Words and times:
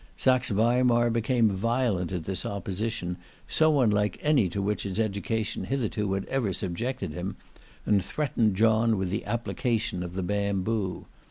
Saxe 0.17 0.49
Weimar 0.49 1.11
became 1.11 1.47
violent 1.51 2.11
at 2.11 2.23
this 2.23 2.43
opposition, 2.43 3.17
so 3.47 3.81
unlike 3.81 4.17
any 4.23 4.49
to 4.49 4.59
which 4.59 4.81
his 4.81 4.99
education 4.99 5.65
hitherto 5.65 6.13
had 6.13 6.25
ever 6.25 6.53
subjected 6.53 7.13
him, 7.13 7.35
and 7.85 8.03
threatened 8.03 8.55
John 8.55 8.97
with 8.97 9.11
the 9.11 9.23
application 9.27 10.01
of 10.01 10.13
the 10.15 10.23
bamboo. 10.23 11.05